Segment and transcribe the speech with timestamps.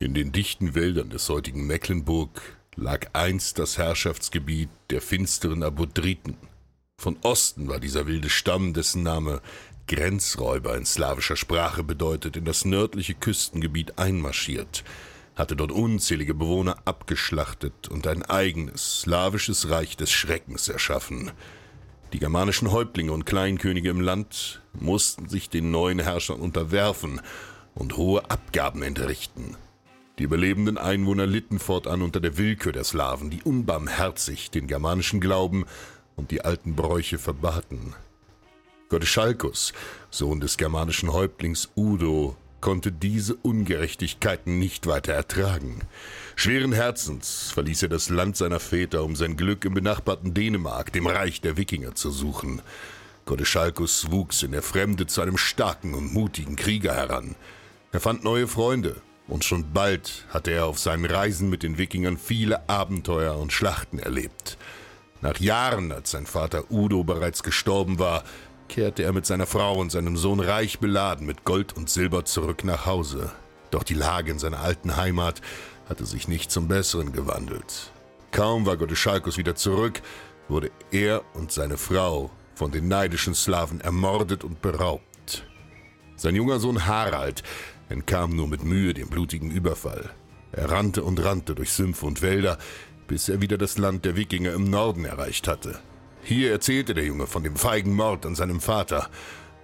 [0.00, 2.40] In den dichten Wäldern des heutigen Mecklenburg
[2.76, 6.36] lag einst das Herrschaftsgebiet der finsteren Abodriten.
[7.00, 9.42] Von Osten war dieser wilde Stamm, dessen Name
[9.88, 14.84] Grenzräuber in slawischer Sprache bedeutet, in das nördliche Küstengebiet einmarschiert,
[15.34, 21.32] hatte dort unzählige Bewohner abgeschlachtet und ein eigenes slawisches Reich des Schreckens erschaffen.
[22.12, 27.20] Die germanischen Häuptlinge und Kleinkönige im Land mussten sich den neuen Herrschern unterwerfen
[27.74, 29.56] und hohe Abgaben entrichten.
[30.18, 35.64] Die überlebenden Einwohner litten fortan unter der Willkür der Slawen, die unbarmherzig den germanischen Glauben
[36.16, 37.94] und die alten Bräuche verbaten.
[38.88, 39.72] Godeschalkus,
[40.10, 45.82] Sohn des germanischen Häuptlings Udo, konnte diese Ungerechtigkeiten nicht weiter ertragen.
[46.34, 51.06] Schweren Herzens verließ er das Land seiner Väter, um sein Glück im benachbarten Dänemark, dem
[51.06, 52.60] Reich der Wikinger, zu suchen.
[53.26, 57.36] Godeschalkus wuchs in der Fremde zu einem starken und mutigen Krieger heran.
[57.92, 58.96] Er fand neue Freunde,
[59.28, 63.98] und schon bald hatte er auf seinen Reisen mit den Wikingern viele Abenteuer und Schlachten
[63.98, 64.58] erlebt.
[65.20, 68.24] Nach Jahren, als sein Vater Udo bereits gestorben war,
[68.68, 72.64] kehrte er mit seiner Frau und seinem Sohn reich beladen mit Gold und Silber zurück
[72.64, 73.30] nach Hause.
[73.70, 75.40] Doch die Lage in seiner alten Heimat
[75.88, 77.92] hatte sich nicht zum Besseren gewandelt.
[78.30, 80.02] Kaum war Godeschalkus wieder zurück,
[80.48, 85.44] wurde er und seine Frau von den neidischen Slawen ermordet und beraubt.
[86.16, 87.42] Sein junger Sohn Harald
[87.88, 90.10] entkam nur mit Mühe dem blutigen Überfall.
[90.52, 92.58] Er rannte und rannte durch Sümpfe und Wälder,
[93.06, 95.78] bis er wieder das Land der Wikinger im Norden erreicht hatte.
[96.22, 99.08] Hier erzählte der Junge von dem feigen Mord an seinem Vater,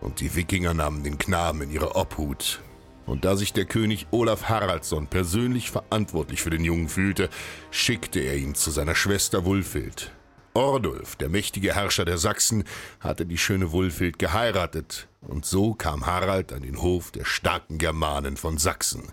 [0.00, 2.60] und die Wikinger nahmen den Knaben in ihre Obhut.
[3.06, 7.28] Und da sich der König Olaf Haraldsson persönlich verantwortlich für den Jungen fühlte,
[7.70, 10.12] schickte er ihn zu seiner Schwester Wulfild.
[10.54, 12.64] Ordulf, der mächtige Herrscher der Sachsen,
[12.98, 18.36] hatte die schöne Wulfild geheiratet, und so kam Harald an den Hof der starken Germanen
[18.36, 19.12] von Sachsen.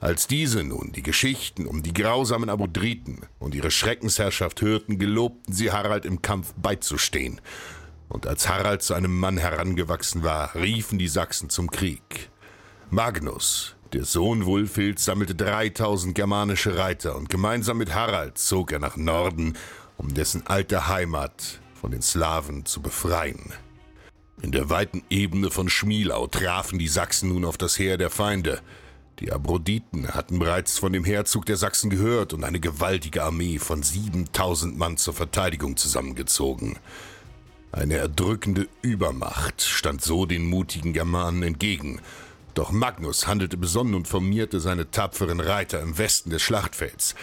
[0.00, 5.72] Als diese nun die Geschichten um die grausamen Abodriten und ihre Schreckensherrschaft hörten, gelobten sie
[5.72, 7.40] Harald im Kampf beizustehen.
[8.08, 12.30] Und als Harald zu einem Mann herangewachsen war, riefen die Sachsen zum Krieg.
[12.90, 18.96] Magnus, der Sohn Wulfilds, sammelte 3000 germanische Reiter und gemeinsam mit Harald zog er nach
[18.96, 19.54] Norden,
[19.96, 23.52] um dessen alte Heimat von den Slawen zu befreien.
[24.40, 28.60] In der weiten Ebene von Schmielau trafen die Sachsen nun auf das Heer der Feinde.
[29.18, 33.82] Die Abroditen hatten bereits von dem Heerzug der Sachsen gehört und eine gewaltige Armee von
[33.82, 36.78] 7000 Mann zur Verteidigung zusammengezogen.
[37.72, 42.00] Eine erdrückende Übermacht stand so den mutigen Germanen entgegen.
[42.54, 47.14] Doch Magnus handelte besonnen und formierte seine tapferen Reiter im Westen des Schlachtfelds.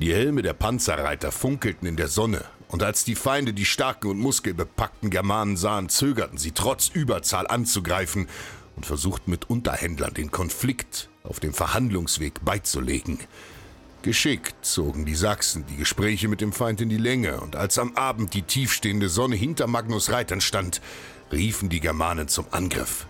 [0.00, 4.18] Die Helme der Panzerreiter funkelten in der Sonne, und als die Feinde die starken und
[4.18, 8.28] muskelbepackten Germanen sahen, zögerten sie trotz Überzahl anzugreifen
[8.74, 13.20] und versuchten mit Unterhändlern den Konflikt auf dem Verhandlungsweg beizulegen.
[14.02, 17.94] Geschickt zogen die Sachsen die Gespräche mit dem Feind in die Länge, und als am
[17.96, 20.80] Abend die tiefstehende Sonne hinter Magnus Reitern stand,
[21.30, 23.06] riefen die Germanen zum Angriff.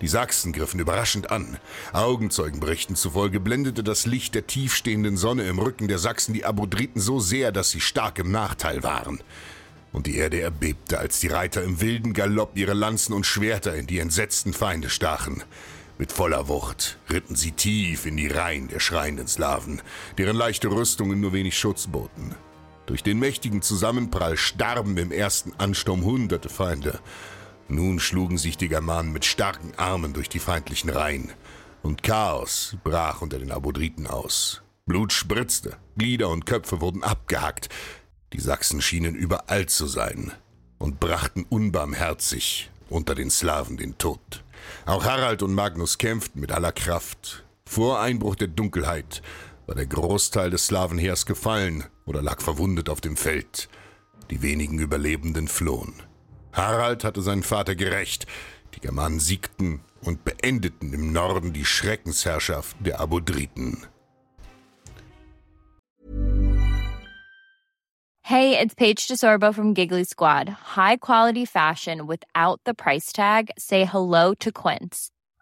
[0.00, 1.58] Die Sachsen griffen überraschend an.
[1.92, 7.18] Augenzeugenberichten zufolge blendete das Licht der tiefstehenden Sonne im Rücken der Sachsen die Abodriten so
[7.18, 9.20] sehr, dass sie stark im Nachteil waren.
[9.92, 13.86] und die Erde erbebte, als die Reiter im wilden Galopp ihre Lanzen und Schwerter in
[13.86, 15.42] die entsetzten Feinde stachen.
[15.98, 19.82] Mit voller Wucht ritten sie tief in die Reihen der schreienden Slawen,
[20.16, 22.34] deren leichte Rüstungen nur wenig Schutz boten.
[22.86, 27.00] Durch den mächtigen Zusammenprall starben im ersten Ansturm hunderte Feinde.
[27.68, 31.30] Nun schlugen sich die Germanen mit starken Armen durch die feindlichen Reihen,
[31.82, 34.62] und Chaos brach unter den Abodriten aus.
[34.86, 37.68] Blut spritzte, Glieder und Köpfe wurden abgehackt,
[38.32, 40.32] die Sachsen schienen überall zu sein
[40.78, 44.44] und brachten unbarmherzig unter den Slawen den Tod.
[44.86, 47.44] Auch Harald und Magnus kämpften mit aller Kraft.
[47.66, 49.22] Vor Einbruch der Dunkelheit
[49.66, 53.68] war der Großteil des Slawenheers gefallen oder lag verwundet auf dem Feld.
[54.30, 55.94] Die wenigen Überlebenden flohen.
[56.52, 58.26] Harald hatte seinen Vater gerecht.
[58.74, 63.86] Die Germanen siegten und beendeten im Norden die Schreckensherrschaft der Abodriten.
[68.22, 70.50] Hey, it's Paige DeSorbo from Giggly Squad.
[70.76, 73.50] High quality fashion without the price tag.
[73.58, 75.10] Say hello to Quince.